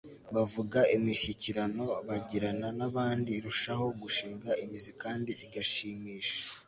[0.35, 6.37] bavuga, imishyikirano bagirana n'abandi irushaho gushinga imizi kandi igashimisha